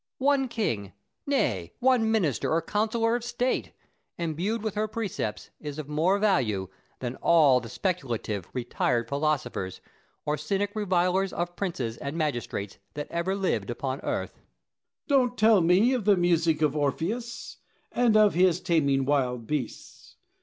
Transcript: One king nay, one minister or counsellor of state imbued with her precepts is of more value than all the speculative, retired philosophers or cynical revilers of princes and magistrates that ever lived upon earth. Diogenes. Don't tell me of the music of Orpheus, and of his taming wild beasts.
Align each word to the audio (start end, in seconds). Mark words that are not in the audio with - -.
One 0.17 0.47
king 0.47 0.93
nay, 1.27 1.73
one 1.79 2.09
minister 2.11 2.49
or 2.51 2.59
counsellor 2.63 3.15
of 3.15 3.23
state 3.23 3.71
imbued 4.17 4.63
with 4.63 4.73
her 4.73 4.87
precepts 4.87 5.51
is 5.59 5.77
of 5.77 5.87
more 5.87 6.17
value 6.17 6.69
than 7.01 7.17
all 7.17 7.59
the 7.59 7.69
speculative, 7.69 8.49
retired 8.51 9.07
philosophers 9.07 9.79
or 10.25 10.37
cynical 10.37 10.79
revilers 10.79 11.31
of 11.31 11.55
princes 11.55 11.97
and 11.97 12.17
magistrates 12.17 12.79
that 12.95 13.11
ever 13.11 13.35
lived 13.35 13.69
upon 13.69 13.99
earth. 14.01 14.41
Diogenes. 15.07 15.07
Don't 15.29 15.37
tell 15.37 15.61
me 15.61 15.93
of 15.93 16.05
the 16.05 16.17
music 16.17 16.63
of 16.63 16.75
Orpheus, 16.75 17.57
and 17.91 18.17
of 18.17 18.33
his 18.33 18.59
taming 18.59 19.05
wild 19.05 19.45
beasts. 19.45 20.15